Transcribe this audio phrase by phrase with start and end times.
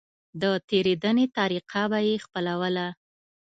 [0.41, 2.87] د تېرېدنې طريقه به يې خپلوله.